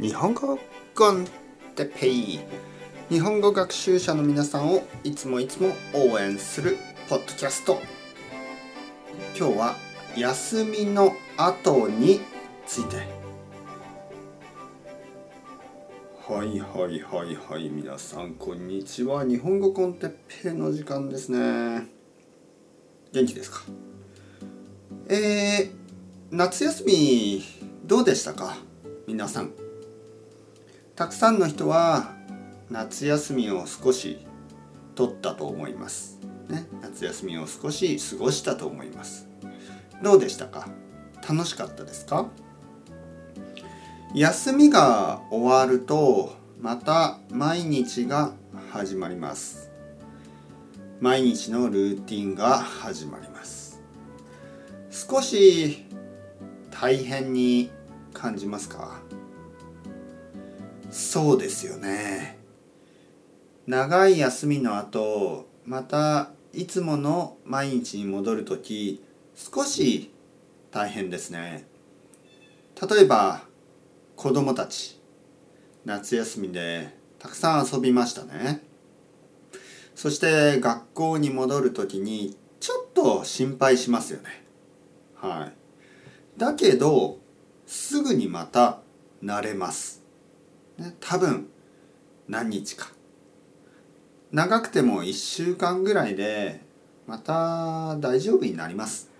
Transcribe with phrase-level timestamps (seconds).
[0.00, 0.58] 日本語
[0.96, 1.24] コン
[1.76, 2.40] テペイ
[3.08, 6.78] 日本語学習者の皆さんをいつもいつも応援する
[7.08, 7.80] ポッドキャスト。
[9.38, 9.76] 今日は
[10.16, 12.20] 休みの後に
[12.66, 12.96] ついて。
[16.26, 19.24] はいはいはいはい皆さんこんにちは。
[19.24, 21.86] 日本語コンテッペイの時間ですね。
[23.12, 23.62] 元気ですか？
[25.08, 25.72] えー、
[26.32, 27.44] 夏休み
[27.84, 28.56] どうでしたか？
[29.06, 29.52] 皆さん。
[30.96, 32.14] たくさんの人は
[32.70, 34.24] 夏休みを少し
[34.94, 39.26] 取ったと思います、ね、夏休みを少し過ごしたと思います。
[40.02, 40.68] どうでしたか？
[41.28, 42.28] 楽しかったですか？
[44.14, 48.32] 休みが終わるとまた毎日が
[48.70, 49.72] 始まります。
[51.00, 53.82] 毎日のルーティンが始まります。
[54.92, 55.86] 少し
[56.70, 57.72] 大変に
[58.12, 59.00] 感じますか？
[60.94, 62.38] そうですよね。
[63.66, 69.02] 長い休みの後またいつもの毎日に戻る時
[69.34, 70.12] 少し
[70.70, 71.66] 大変ですね。
[72.80, 73.42] 例えば
[74.14, 75.00] 子供たち
[75.84, 78.62] 夏休みでたくさん遊びましたね。
[79.96, 84.44] そして学校に戻る時にちょっと心配しますよね。
[85.16, 85.50] は
[86.36, 86.38] い。
[86.38, 87.18] だけど
[87.66, 88.78] すぐにまた
[89.24, 90.03] 慣れます。
[90.78, 91.48] ね、多分
[92.28, 92.88] 何日か。
[94.32, 96.60] 長くても1週間ぐらいで
[97.06, 99.10] また大丈夫になります。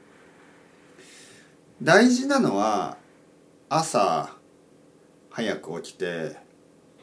[1.82, 2.96] 大事なのは
[3.68, 4.36] 朝
[5.30, 6.36] 早く起きて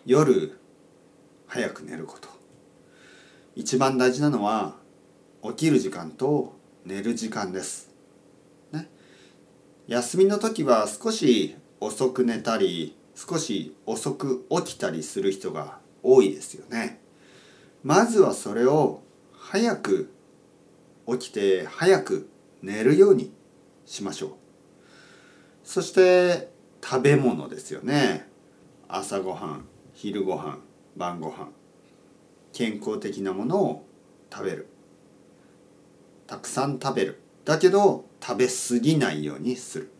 [0.05, 0.57] 夜
[1.47, 2.29] 早く寝ること。
[3.55, 4.75] 一番大事なのは
[5.43, 6.53] 起きる時間と
[6.85, 7.93] 寝る時間です、
[8.71, 8.89] ね、
[9.87, 16.99] 休みの時は少し遅く寝たり少し遅く起きたりする人が多いですよね。
[17.83, 20.11] まずはそれを早く
[21.07, 22.29] 起きて早く
[22.61, 23.33] 寝るように
[23.85, 24.31] しましょう。
[25.63, 26.49] そして
[26.83, 28.27] 食べ物ですよね。
[28.87, 30.59] 朝ごはん、昼ごはん、
[30.95, 31.51] 晩ごはん。
[32.53, 33.85] 健康的なものを
[34.31, 34.67] 食べる。
[36.27, 37.21] たくさん食べる。
[37.45, 39.91] だけど食べ過ぎないようにする。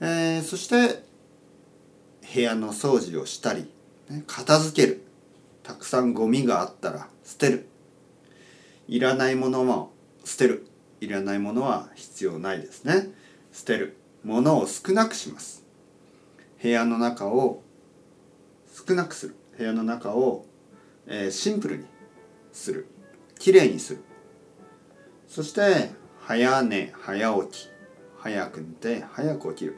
[0.00, 1.09] えー、そして
[2.32, 3.70] 部屋の掃除をしたり、
[4.08, 5.02] ね、片付ける。
[5.62, 7.66] たくさんゴミがあったら捨てる。
[8.88, 9.92] いらないものも
[10.24, 10.66] 捨てる。
[11.00, 13.10] いらないものは必要ないですね。
[13.52, 13.96] 捨てる。
[14.22, 15.64] ものを少なくします。
[16.62, 17.62] 部屋の中を
[18.86, 19.36] 少なくする。
[19.56, 20.46] 部屋の中を、
[21.06, 21.84] えー、シンプルに
[22.52, 22.86] する。
[23.38, 24.00] きれいにする。
[25.26, 25.90] そして
[26.20, 27.70] 早寝早起き。
[28.18, 29.76] 早く寝て早く起きる。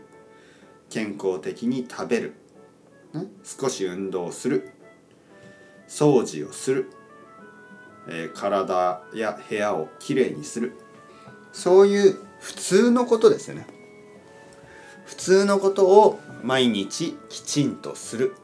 [0.91, 2.42] 健康的に食べる。
[3.15, 4.71] ね、少し運動する。
[5.89, 6.91] 掃除をする、
[8.09, 10.73] えー、体や部屋をきれいにする。
[11.53, 13.67] そういう普通のことですよね。
[15.05, 18.35] 普通のことを毎日きちんとする。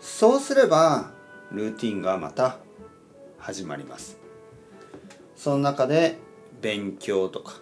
[0.00, 1.10] そうすれば
[1.52, 2.58] ルーティンがまた
[3.38, 4.18] 始まります。
[5.36, 6.16] その中で
[6.62, 7.54] 勉強とか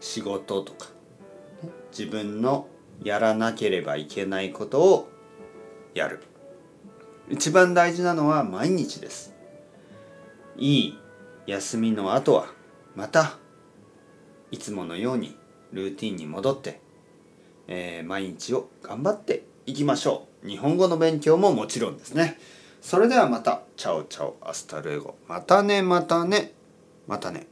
[0.00, 0.88] 仕事とか
[1.90, 2.68] 自分の
[3.02, 5.13] やらなければいけないことを
[5.94, 6.20] やる。
[7.30, 9.32] 一番大事なのは毎日です。
[10.56, 10.98] いい
[11.46, 12.46] 休みの後は
[12.94, 13.38] また
[14.50, 15.36] いつものように
[15.72, 16.80] ルーティンに戻って、
[17.66, 20.48] えー、毎日を頑張っていきましょう。
[20.48, 22.38] 日本語の勉強ももちろんですね。
[22.80, 23.62] それではまた。
[23.76, 25.16] Chao chao。Hasta luego。
[25.26, 26.52] またねまたね。
[27.06, 27.46] またね。